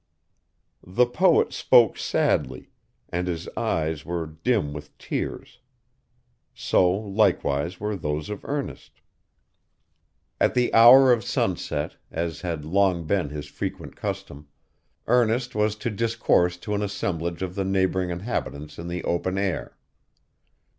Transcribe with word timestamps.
The 0.83 1.05
poet 1.05 1.53
spoke 1.53 1.95
sadly, 1.95 2.71
and 3.09 3.27
his 3.27 3.47
eyes 3.55 4.03
were 4.03 4.25
dim 4.25 4.73
with 4.73 4.97
tears. 4.97 5.59
So, 6.55 6.89
likewise, 6.91 7.79
were 7.79 7.95
those 7.95 8.27
of 8.31 8.43
Ernest. 8.43 8.99
At 10.39 10.55
the 10.55 10.73
hour 10.73 11.13
of 11.13 11.23
sunset, 11.23 11.97
as 12.09 12.41
had 12.41 12.65
long 12.65 13.03
been 13.05 13.29
his 13.29 13.45
frequent 13.45 13.95
custom, 13.95 14.47
Ernest 15.05 15.53
was 15.53 15.75
to 15.75 15.91
discourse 15.91 16.57
to 16.57 16.73
an 16.73 16.81
assemblage 16.81 17.43
of 17.43 17.53
the 17.53 17.63
neighboring 17.63 18.09
inhabitants 18.09 18.79
in 18.79 18.87
the 18.87 19.03
open 19.03 19.37
air. 19.37 19.77